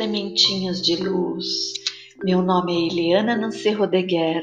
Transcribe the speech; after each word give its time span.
sementinhas 0.00 0.80
de 0.80 0.96
luz. 0.96 1.74
Meu 2.24 2.40
nome 2.40 2.72
é 2.72 2.86
Eliana 2.86 3.36
Nancy 3.36 3.68
Rodeguer, 3.72 4.42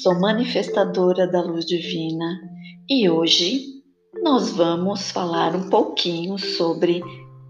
sou 0.00 0.20
manifestadora 0.20 1.26
da 1.26 1.42
luz 1.42 1.66
divina 1.66 2.40
e 2.88 3.10
hoje 3.10 3.82
nós 4.22 4.52
vamos 4.52 5.10
falar 5.10 5.56
um 5.56 5.68
pouquinho 5.68 6.38
sobre 6.38 7.02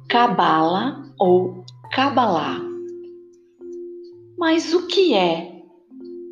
Cabala 0.08 1.04
ou 1.18 1.62
Cabalá. 1.92 2.58
Mas 4.38 4.72
o 4.72 4.86
que 4.86 5.12
é 5.12 5.60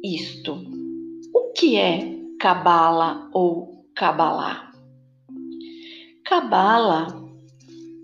isto? 0.02 0.55
O 1.34 1.52
que 1.52 1.77
é 1.77 2.16
Cabala 2.41 3.29
ou 3.34 3.84
Cabalá? 3.95 4.72
Cabala 6.25 7.19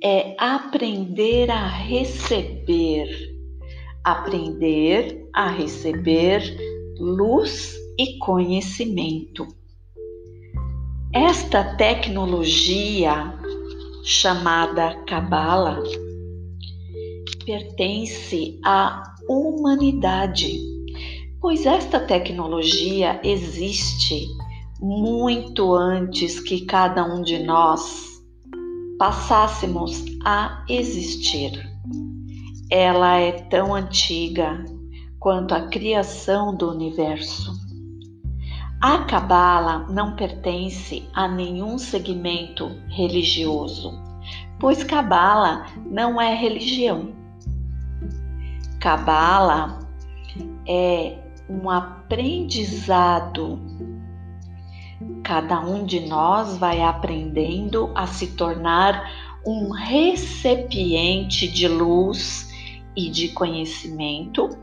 é 0.02 0.36
aprender 0.38 1.50
a 1.50 1.66
receber, 1.66 3.08
aprender 4.04 5.28
a 5.32 5.48
receber 5.48 6.42
luz 6.98 7.74
e 7.98 8.18
conhecimento. 8.18 9.46
Esta 11.12 11.76
tecnologia 11.76 13.32
chamada 14.04 14.94
Cabala 15.06 15.82
pertence 17.44 18.60
à 18.64 19.14
humanidade, 19.28 20.58
pois 21.40 21.64
esta 21.64 22.00
tecnologia 22.00 23.20
existe 23.24 24.26
muito 24.80 25.74
antes 25.74 26.38
que 26.40 26.66
cada 26.66 27.04
um 27.04 27.22
de 27.22 27.38
nós 27.38 28.15
passássemos 28.98 30.04
a 30.24 30.64
existir. 30.68 31.70
Ela 32.70 33.18
é 33.18 33.32
tão 33.32 33.74
antiga 33.74 34.64
quanto 35.18 35.54
a 35.54 35.68
criação 35.68 36.54
do 36.54 36.70
universo. 36.70 37.52
A 38.80 38.98
Cabala 39.04 39.86
não 39.90 40.14
pertence 40.16 41.08
a 41.14 41.26
nenhum 41.26 41.78
segmento 41.78 42.70
religioso, 42.88 43.92
pois 44.58 44.84
Cabala 44.84 45.66
não 45.86 46.20
é 46.20 46.34
religião. 46.34 47.14
Cabala 48.80 49.78
é 50.66 51.18
um 51.48 51.70
aprendizado 51.70 53.58
Cada 55.26 55.58
um 55.58 55.84
de 55.84 56.06
nós 56.06 56.56
vai 56.56 56.80
aprendendo 56.80 57.90
a 57.96 58.06
se 58.06 58.28
tornar 58.36 59.10
um 59.44 59.72
recipiente 59.72 61.48
de 61.48 61.66
luz 61.66 62.48
e 62.96 63.10
de 63.10 63.30
conhecimento. 63.30 64.56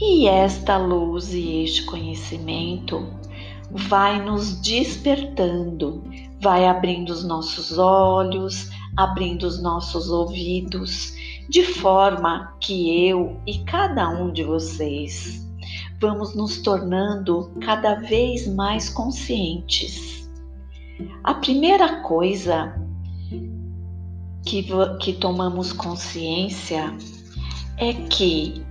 E 0.00 0.26
esta 0.26 0.76
luz 0.76 1.32
e 1.32 1.62
este 1.62 1.84
conhecimento 1.84 3.08
vai 3.70 4.20
nos 4.20 4.60
despertando, 4.60 6.02
vai 6.40 6.66
abrindo 6.66 7.10
os 7.10 7.22
nossos 7.22 7.78
olhos, 7.78 8.68
abrindo 8.96 9.44
os 9.44 9.62
nossos 9.62 10.10
ouvidos, 10.10 11.14
de 11.48 11.62
forma 11.62 12.52
que 12.60 13.06
eu 13.06 13.40
e 13.46 13.58
cada 13.58 14.08
um 14.08 14.32
de 14.32 14.42
vocês 14.42 15.47
vamos 16.00 16.34
nos 16.34 16.58
tornando 16.58 17.52
cada 17.64 17.94
vez 17.94 18.46
mais 18.46 18.88
conscientes. 18.88 20.28
A 21.24 21.34
primeira 21.34 22.02
coisa 22.02 22.74
que, 24.44 24.66
que 25.00 25.12
tomamos 25.14 25.72
consciência 25.72 26.96
é 27.76 27.92
que 27.92 28.64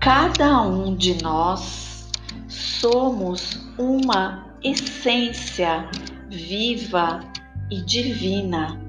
cada 0.00 0.62
um 0.62 0.94
de 0.94 1.22
nós 1.22 2.10
somos 2.48 3.58
uma 3.78 4.46
essência 4.62 5.88
viva 6.28 7.20
e 7.70 7.82
divina, 7.82 8.80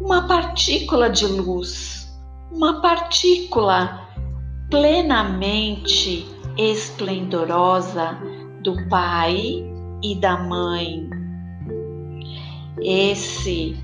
uma 0.00 0.26
partícula 0.26 1.08
de 1.08 1.26
luz, 1.26 2.12
uma 2.50 2.80
partícula 2.82 4.01
plenamente 4.72 6.26
esplendorosa 6.56 8.18
do 8.62 8.88
pai 8.88 9.62
e 10.02 10.14
da 10.14 10.38
mãe. 10.38 11.10
Esse 12.80 13.76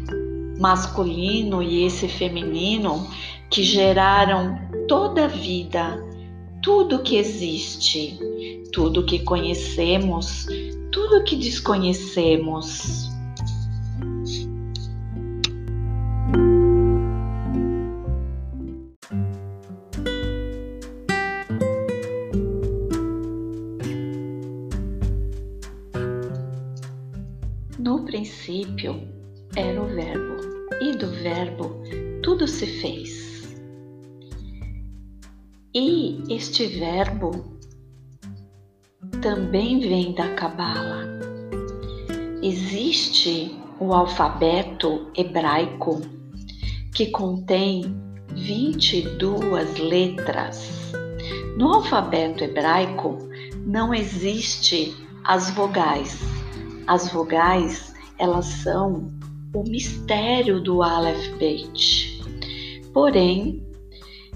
masculino 0.59 1.63
e 1.63 1.85
esse 1.85 2.09
feminino 2.09 3.07
que 3.51 3.63
geraram 3.63 4.59
toda 4.89 5.27
a 5.27 5.29
vida, 5.29 6.03
tudo 6.63 7.03
que 7.03 7.17
existe, 7.17 8.19
tudo 8.73 9.05
que 9.05 9.19
conhecemos, 9.19 10.47
tudo 10.91 11.23
que 11.23 11.37
desconhecemos. 11.37 13.11
Princípio 28.49 28.99
era 29.55 29.83
o 29.83 29.87
Verbo, 29.89 30.37
e 30.81 30.97
do 30.97 31.07
Verbo 31.09 31.83
tudo 32.23 32.49
se 32.49 32.67
fez. 32.81 33.55
E 35.75 36.23
este 36.31 36.67
Verbo 36.67 37.59
também 39.21 39.81
vem 39.81 40.15
da 40.15 40.35
Cabala. 40.35 41.05
Existe 42.43 43.55
o 43.79 43.93
alfabeto 43.93 45.11
hebraico 45.15 46.01
que 46.95 47.09
contém 47.11 47.95
22 48.31 49.79
letras. 49.79 50.93
No 51.59 51.75
alfabeto 51.75 52.45
hebraico 52.45 53.19
não 53.67 53.93
existe 53.93 54.97
as 55.25 55.51
vogais 55.51 56.19
as 56.89 57.13
vogais, 57.13 57.93
elas 58.19 58.47
são 58.47 59.09
o 59.55 59.63
mistério 59.63 60.61
do 60.61 60.83
Aleph 60.83 61.37
Beit. 61.39 62.21
Porém, 62.93 63.63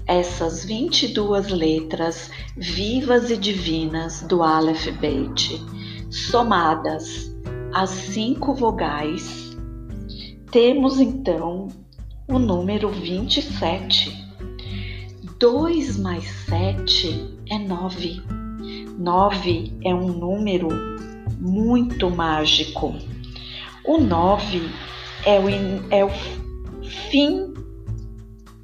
essas 0.05 0.65
22 0.65 1.49
letras 1.49 2.31
vivas 2.57 3.29
e 3.29 3.37
divinas 3.37 4.21
do 4.23 4.41
Aleph 4.41 4.87
Beit, 4.99 5.61
somadas 6.09 7.31
às 7.73 7.89
cinco 7.89 8.53
vogais, 8.53 9.55
temos 10.51 10.99
então 10.99 11.67
o 12.27 12.39
número 12.39 12.89
27. 12.89 14.23
2 15.39 15.97
mais 15.97 16.25
7 16.47 17.37
é 17.49 17.57
9. 17.57 18.21
9 18.97 19.73
é 19.83 19.93
um 19.93 20.07
número 20.07 20.69
muito 21.39 22.09
mágico. 22.09 22.95
O 23.85 23.97
9 23.97 24.69
é 25.25 25.39
o, 25.39 25.49
é 25.89 26.05
o 26.05 26.09
fim 27.11 27.53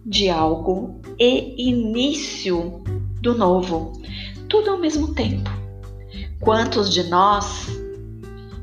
de 0.06 0.30
algo 0.30 1.02
e 1.20 1.70
início 1.70 2.82
do 3.22 3.38
novo, 3.38 4.02
tudo 4.48 4.72
ao 4.72 4.78
mesmo 4.78 5.14
tempo. 5.14 5.50
Quantos 6.40 6.94
de 6.94 7.04
nós, 7.04 7.68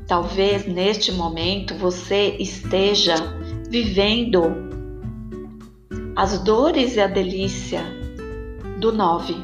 talvez 0.07 0.65
neste 0.65 1.11
momento, 1.11 1.75
você 1.75 2.35
esteja 2.39 3.13
vivendo 3.69 4.41
as 6.15 6.39
dores 6.39 6.95
e 6.95 7.01
a 7.01 7.07
delícia 7.07 7.83
do 8.79 8.91
9, 8.91 9.35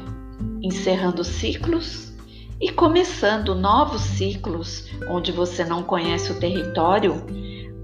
encerrando 0.62 1.22
ciclos 1.22 2.13
e 2.60 2.70
começando 2.70 3.54
novos 3.54 4.00
ciclos 4.00 4.86
onde 5.08 5.32
você 5.32 5.64
não 5.64 5.82
conhece 5.82 6.32
o 6.32 6.38
território, 6.38 7.24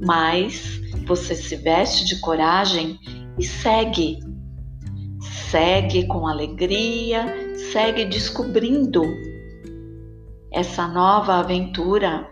mas 0.01 0.81
você 1.07 1.35
se 1.35 1.57
veste 1.57 2.05
de 2.05 2.21
coragem 2.21 2.99
e 3.39 3.45
segue. 3.45 4.19
Segue 5.51 6.07
com 6.07 6.27
alegria, 6.27 7.27
segue 7.73 8.05
descobrindo 8.05 9.03
essa 10.53 10.87
nova 10.87 11.35
aventura 11.35 12.31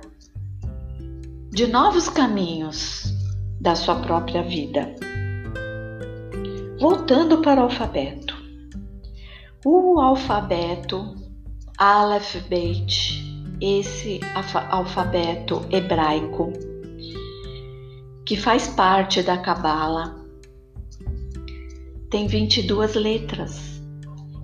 de 1.50 1.66
novos 1.66 2.08
caminhos 2.08 3.12
da 3.60 3.74
sua 3.74 3.96
própria 3.96 4.42
vida. 4.42 4.94
Voltando 6.78 7.38
para 7.38 7.60
o 7.60 7.64
alfabeto. 7.64 8.36
O 9.64 10.00
alfabeto 10.00 11.27
Aleph 11.80 12.42
Beit, 12.48 13.22
esse 13.60 14.18
alfabeto 14.68 15.64
hebraico, 15.70 16.52
que 18.26 18.36
faz 18.36 18.66
parte 18.66 19.22
da 19.22 19.38
Cabala. 19.38 20.26
Tem 22.10 22.26
22 22.26 22.96
letras 22.96 23.80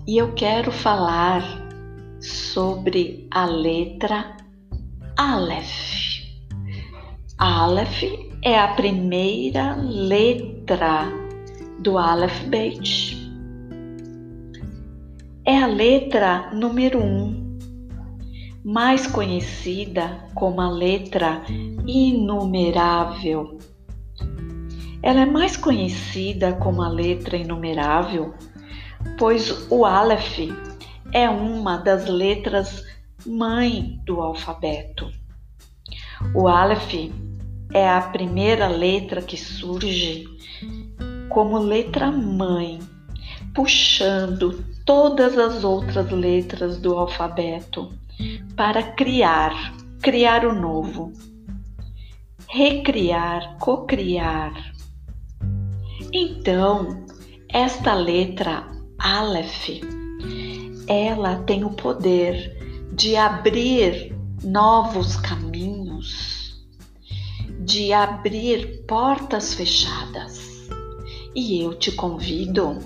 e 0.07 0.17
eu 0.17 0.33
quero 0.35 0.71
falar 0.71 1.43
sobre 2.21 3.27
a 3.33 3.47
letra 3.47 4.37
Aleph. 5.17 6.23
Aleph 7.37 8.05
é 8.43 8.57
a 8.57 8.69
primeira 8.75 9.75
letra 9.75 11.13
do 11.81 11.99
Aleph 11.99 12.45
Beit. 12.45 13.14
A 15.65 15.67
letra 15.67 16.51
número 16.53 17.03
um, 17.03 17.59
mais 18.63 19.07
conhecida 19.07 20.29
como 20.35 20.61
a 20.61 20.69
letra 20.69 21.43
inumerável. 21.87 23.59
Ela 25.03 25.21
é 25.21 25.25
mais 25.25 25.57
conhecida 25.57 26.53
como 26.53 26.83
a 26.83 26.89
letra 26.91 27.39
inumerável, 27.39 28.35
pois 29.19 29.67
o 29.71 29.87
Aleph 29.87 30.39
é 31.15 31.31
uma 31.31 31.79
das 31.79 32.09
letras 32.09 32.85
mãe 33.25 33.99
do 34.05 34.21
alfabeto. 34.21 35.11
O 36.35 36.47
Aleph 36.47 37.11
é 37.73 37.89
a 37.89 38.03
primeira 38.03 38.69
letra 38.69 39.23
que 39.23 39.39
surge 39.39 40.27
como 41.31 41.57
letra 41.57 42.13
mãe, 42.13 42.81
puxando 43.55 44.74
todas 44.85 45.39
as 45.39 45.65
outras 45.65 46.11
letras 46.11 46.79
do 46.79 46.97
alfabeto 46.97 47.93
para 48.55 48.83
criar, 48.83 49.75
criar 50.01 50.45
o 50.45 50.55
novo, 50.55 51.13
recriar, 52.49 53.57
cocriar. 53.59 54.53
Então, 56.13 57.05
esta 57.49 57.95
letra 57.95 58.69
Aleph, 58.99 59.81
ela 60.87 61.37
tem 61.45 61.65
o 61.65 61.71
poder 61.71 62.89
de 62.93 63.17
abrir 63.17 64.15
novos 64.43 65.17
caminhos, 65.17 66.63
de 67.61 67.93
abrir 67.93 68.85
portas 68.87 69.55
fechadas. 69.55 70.69
E 71.35 71.61
eu 71.61 71.75
te 71.75 71.91
convido 71.91 72.79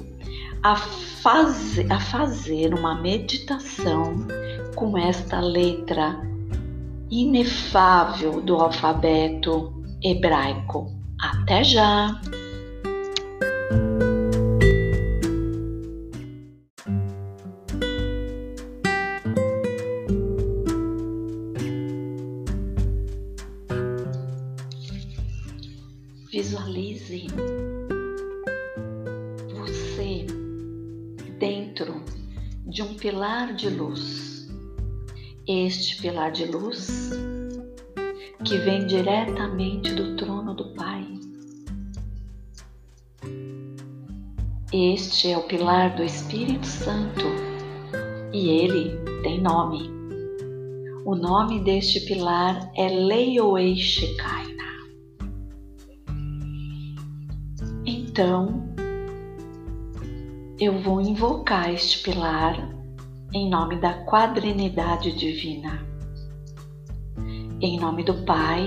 a, 0.62 0.72
a 0.72 2.00
fazer 2.00 2.74
uma 2.74 3.00
meditação 3.00 4.26
com 4.74 4.96
esta 4.96 5.40
letra 5.40 6.20
inefável 7.10 8.40
do 8.40 8.56
alfabeto 8.56 9.72
hebraico. 10.02 10.92
Até 11.20 11.64
já! 11.64 12.20
Visualize 26.30 27.26
dentro 31.38 32.02
de 32.66 32.82
um 32.82 32.94
pilar 32.94 33.54
de 33.54 33.70
luz. 33.70 34.48
Este 35.46 36.00
pilar 36.02 36.32
de 36.32 36.44
luz 36.44 37.10
que 38.44 38.58
vem 38.58 38.86
diretamente 38.86 39.94
do 39.94 40.16
trono 40.16 40.54
do 40.54 40.74
Pai. 40.74 41.06
Este 44.72 45.30
é 45.30 45.38
o 45.38 45.44
pilar 45.44 45.96
do 45.96 46.02
Espírito 46.02 46.66
Santo 46.66 47.24
e 48.32 48.50
ele 48.50 48.98
tem 49.22 49.40
nome. 49.40 49.90
O 51.04 51.14
nome 51.14 51.60
deste 51.60 52.00
pilar 52.00 52.70
é 52.76 52.88
Leioei 52.88 53.76
Shekaina. 53.76 54.64
Então, 57.86 58.67
eu 60.60 60.80
vou 60.82 61.00
invocar 61.00 61.72
este 61.72 62.02
pilar 62.02 62.68
em 63.32 63.48
nome 63.48 63.76
da 63.76 63.92
quadrinidade 63.92 65.12
divina. 65.12 65.86
Em 67.60 67.78
nome 67.78 68.02
do 68.02 68.14
Pai, 68.24 68.66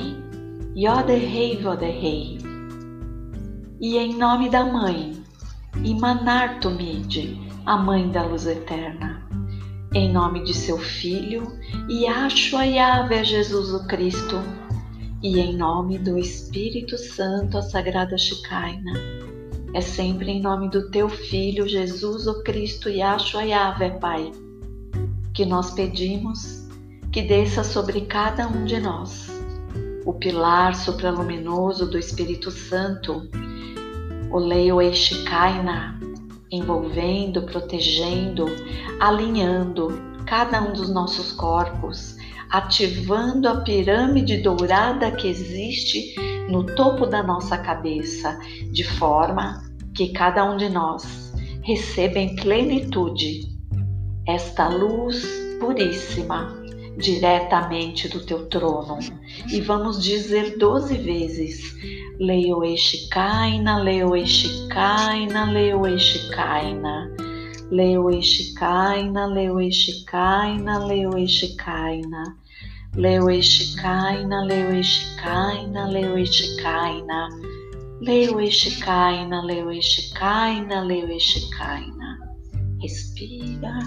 Yoderrei 0.75 1.61
Voderrei. 1.61 2.37
E 3.81 3.97
em 3.97 4.15
nome 4.15 4.49
da 4.49 4.63
Mãe, 4.63 5.21
Imanar 5.83 6.61
Tumide, 6.61 7.37
a 7.65 7.75
Mãe 7.75 8.09
da 8.09 8.23
Luz 8.23 8.45
Eterna. 8.45 9.27
Em 9.93 10.09
nome 10.09 10.45
de 10.45 10.53
seu 10.53 10.77
Filho, 10.77 11.43
Yahshua 11.89 12.65
Yahvé 12.65 13.23
Jesus 13.23 13.73
o 13.73 13.85
Cristo. 13.87 14.37
E 15.21 15.39
em 15.39 15.57
nome 15.57 15.99
do 15.99 16.17
Espírito 16.17 16.97
Santo, 16.97 17.57
a 17.57 17.61
Sagrada 17.61 18.17
Shekinah 18.17 19.30
é 19.73 19.79
sempre 19.81 20.31
em 20.31 20.41
nome 20.41 20.69
do 20.69 20.89
teu 20.89 21.07
Filho, 21.07 21.67
Jesus, 21.67 22.27
o 22.27 22.43
Cristo, 22.43 22.89
Yahshua 22.89 23.43
Yahvé, 23.43 23.91
Pai, 23.91 24.31
que 25.33 25.45
nós 25.45 25.71
pedimos 25.71 26.67
que 27.11 27.21
desça 27.21 27.63
sobre 27.63 28.01
cada 28.01 28.47
um 28.47 28.65
de 28.65 28.79
nós 28.79 29.29
o 30.05 30.13
pilar 30.13 30.75
supraluminoso 30.75 31.89
do 31.89 31.97
Espírito 31.97 32.51
Santo, 32.51 33.29
o 34.31 34.39
Leio 34.39 34.81
Eshikaina, 34.81 35.99
envolvendo, 36.49 37.43
protegendo, 37.43 38.45
alinhando 38.99 39.89
cada 40.25 40.61
um 40.61 40.73
dos 40.73 40.89
nossos 40.89 41.31
corpos, 41.31 42.17
ativando 42.49 43.47
a 43.47 43.61
pirâmide 43.61 44.37
dourada 44.37 45.11
que 45.11 45.27
existe 45.27 46.15
no 46.51 46.65
topo 46.75 47.05
da 47.05 47.23
nossa 47.23 47.57
cabeça, 47.57 48.37
de 48.71 48.83
forma 48.83 49.63
que 49.95 50.09
cada 50.09 50.43
um 50.43 50.57
de 50.57 50.69
nós 50.69 51.33
receba 51.63 52.19
em 52.19 52.35
plenitude 52.35 53.49
esta 54.27 54.67
luz 54.67 55.25
puríssima 55.59 56.61
diretamente 56.97 58.09
do 58.09 58.25
teu 58.25 58.47
trono. 58.47 58.99
E 59.49 59.61
vamos 59.61 60.03
dizer 60.03 60.57
doze 60.57 60.97
vezes: 60.97 61.73
Leo 62.19 62.63
Eshikaina, 62.63 63.77
Leo 63.81 64.15
Eshikaina, 64.15 65.45
Leo 65.45 65.87
Eshikaina. 65.87 67.09
Leo 67.71 68.09
Eshikaina, 68.11 69.27
Leo 69.27 69.61
Eshikaina, 69.61 70.85
Leo 70.85 71.17
Eshikaina. 71.17 72.35
Leueshikaina, 72.95 74.43
Leueshikaina, 74.43 75.87
Leueshikaina, 75.87 77.29
Leueshikaina, 78.01 79.41
Leueshikaina, 79.45 80.81
Leueshikaina. 80.83 82.17
Respira. 82.81 83.79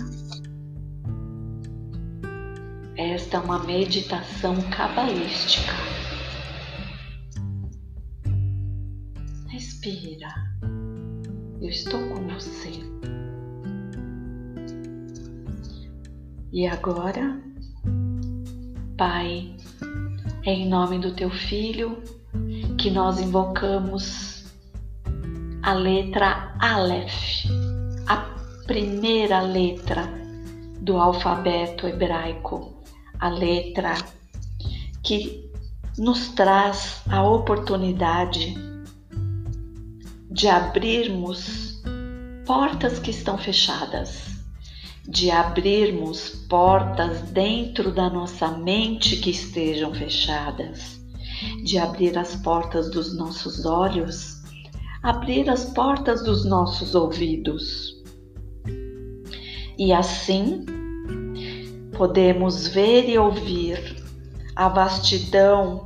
Esta 2.97 3.37
é 3.37 3.41
uma 3.41 3.59
meditação 3.65 4.57
cabalística. 4.71 5.75
Respira. 9.49 10.33
Eu 11.61 11.69
estou 11.69 12.01
com 12.09 12.27
você. 12.29 12.73
E 16.51 16.67
agora 16.67 17.54
Pai, 18.97 19.53
é 20.47 20.53
em 20.53 20.69
nome 20.69 21.01
do 21.01 21.13
teu 21.15 21.29
Filho 21.29 22.01
que 22.79 22.93
nós 22.93 23.19
invocamos 23.19 24.45
a 25.65 25.73
letra 25.73 26.55
Aleph, 26.61 27.45
a 28.07 28.17
primeira 28.69 29.41
letra 29.41 30.09
do 30.81 30.97
alfabeto 30.97 31.89
hebraico, 31.89 32.85
a 33.19 33.29
letra 33.29 33.95
que 35.03 35.51
nos 35.99 36.29
traz 36.29 37.03
a 37.11 37.21
oportunidade 37.21 38.55
de 40.31 40.47
abrirmos 40.47 41.83
portas 42.47 43.01
que 43.01 43.11
estão 43.11 43.37
fechadas 43.37 44.34
de 45.07 45.31
abrirmos 45.31 46.31
portas 46.49 47.21
dentro 47.31 47.93
da 47.93 48.09
nossa 48.09 48.49
mente 48.49 49.17
que 49.17 49.31
estejam 49.31 49.95
fechadas, 49.95 51.01
de 51.63 51.79
abrir 51.79 52.17
as 52.17 52.37
portas 52.37 52.91
dos 52.91 53.17
nossos 53.17 53.67
olhos, 53.67 54.43
abrir 55.03 55.49
as 55.51 55.67
portas 55.67 56.23
dos 56.25 56.45
nossos 56.47 56.95
ouvidos. 56.95 58.03
E 59.79 59.93
assim 59.93 60.65
podemos 61.97 62.67
ver 62.67 63.09
e 63.09 63.19
ouvir 63.19 64.03
a 64.57 64.69
vastidão 64.69 65.85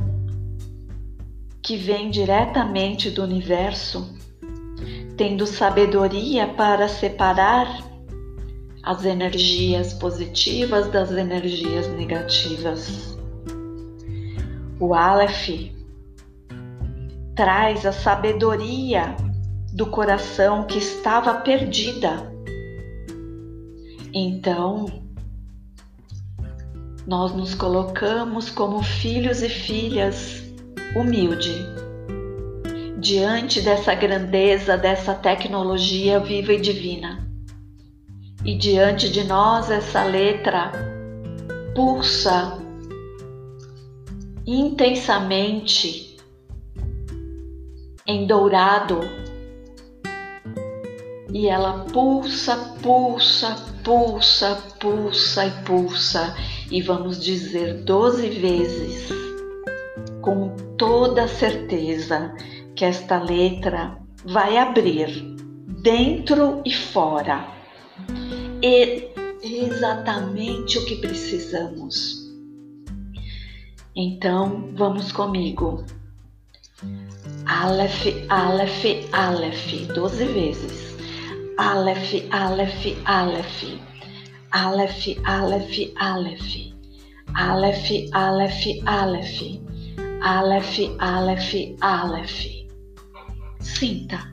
que 1.60 1.76
vem 1.76 2.08
diretamente 2.08 3.10
do 3.10 3.22
universo, 3.24 4.16
tendo 5.16 5.44
sabedoria 5.46 6.46
para 6.46 6.86
separar 6.86 7.88
as 8.88 9.04
energias 9.04 9.92
positivas 9.92 10.90
das 10.90 11.10
energias 11.10 11.86
negativas. 11.88 13.18
O 14.80 14.94
Aleph 14.94 15.70
traz 17.36 17.84
a 17.84 17.92
sabedoria 17.92 19.14
do 19.74 19.84
coração 19.88 20.64
que 20.64 20.78
estava 20.78 21.34
perdida. 21.34 22.32
Então, 24.14 24.86
nós 27.06 27.34
nos 27.34 27.54
colocamos 27.54 28.48
como 28.48 28.82
filhos 28.82 29.42
e 29.42 29.50
filhas 29.50 30.42
humilde 30.96 31.52
diante 32.98 33.60
dessa 33.60 33.94
grandeza, 33.94 34.78
dessa 34.78 35.12
tecnologia 35.12 36.18
viva 36.18 36.54
e 36.54 36.60
divina. 36.60 37.27
E 38.48 38.54
diante 38.54 39.10
de 39.10 39.24
nós 39.24 39.70
essa 39.70 40.04
letra 40.04 40.72
pulsa 41.74 42.58
intensamente 44.46 46.16
em 48.06 48.26
dourado. 48.26 49.00
E 51.30 51.46
ela 51.46 51.84
pulsa, 51.92 52.56
pulsa, 52.82 53.54
pulsa, 53.84 54.54
pulsa 54.80 55.44
e 55.44 55.50
pulsa. 55.64 56.34
E 56.70 56.80
vamos 56.80 57.22
dizer 57.22 57.84
doze 57.84 58.30
vezes 58.30 59.10
com 60.22 60.56
toda 60.78 61.28
certeza 61.28 62.34
que 62.74 62.86
esta 62.86 63.22
letra 63.22 63.98
vai 64.24 64.56
abrir 64.56 65.36
dentro 65.82 66.62
e 66.64 66.72
fora 66.72 67.57
e 68.62 69.08
exatamente 69.42 70.78
o 70.78 70.84
que 70.84 70.96
precisamos. 70.96 72.28
Então, 73.94 74.70
vamos 74.74 75.12
comigo. 75.12 75.84
Aleph, 77.46 78.06
Aleph, 78.28 78.84
Aleph, 79.12 79.86
doze 79.94 80.24
vezes. 80.24 80.96
Aleph, 81.56 82.26
Aleph, 82.30 82.96
Aleph. 83.04 83.80
Aleph, 84.52 85.18
Aleph, 85.24 85.92
Aleph. 85.96 86.72
Aleph, 87.34 87.90
Aleph, 88.12 88.82
Aleph. 88.86 89.60
Aleph, 90.22 90.96
Aleph, 90.98 91.76
Aleph. 91.80 92.68
Sinta. 93.60 94.32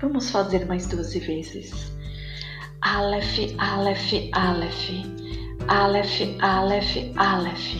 Vamos 0.00 0.30
fazer 0.30 0.66
mais 0.66 0.86
doze 0.86 1.20
vezes. 1.20 1.92
Aleph, 2.84 3.54
Aleph, 3.60 4.12
Aleph. 4.32 5.06
Aleph, 5.68 6.20
Aleph, 6.42 7.16
Aleph. 7.16 7.76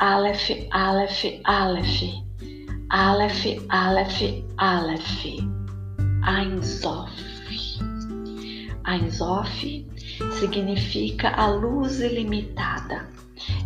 Aleph, 0.00 0.50
Aleph, 0.72 1.24
Aleph. 1.44 2.14
Aleph, 2.90 3.46
Aleph, 3.70 4.44
Aleph. 4.58 5.24
Ein 6.24 6.60
Sof. 6.64 7.10
Ein 8.86 9.08
Sof 9.12 9.64
significa 10.32 11.30
a 11.36 11.46
luz 11.52 12.00
ilimitada. 12.00 13.08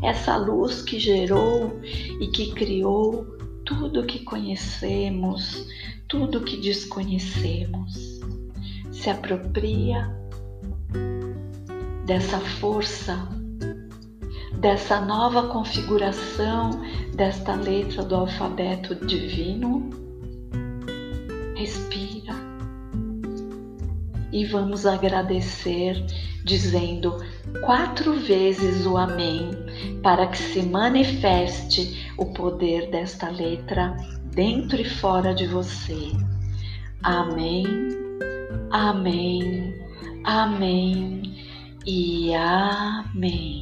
Essa 0.03 0.37
luz 0.37 0.83
que 0.83 1.01
gerou 1.01 1.81
e 2.21 2.27
que 2.27 2.53
criou 2.53 3.25
tudo 3.65 4.05
que 4.05 4.19
conhecemos, 4.19 5.67
tudo 6.09 6.43
que 6.43 6.59
desconhecemos. 6.59 8.21
Se 8.91 9.09
apropria 9.09 10.22
dessa 12.13 12.39
força 12.39 13.27
dessa 14.59 15.01
nova 15.01 15.49
configuração 15.49 16.79
desta 17.15 17.55
letra 17.55 18.05
do 18.05 18.15
alfabeto 18.15 18.95
divino. 19.07 19.89
Respira 21.57 22.35
e 24.31 24.45
vamos 24.45 24.85
agradecer 24.85 26.05
dizendo 26.45 27.17
quatro 27.65 28.13
vezes 28.21 28.85
o 28.85 28.99
Amém 28.99 29.49
para 30.03 30.27
que 30.27 30.37
se 30.37 30.61
manifeste 30.65 32.13
o 32.19 32.27
poder 32.27 32.91
desta 32.91 33.31
letra 33.31 33.97
dentro 34.35 34.79
e 34.79 34.85
fora 34.85 35.35
de 35.35 35.47
você. 35.47 36.13
Amém, 37.03 37.65
Amém, 38.71 39.75
Amém 40.25 41.32
e 41.87 42.35
Amém. 42.35 43.62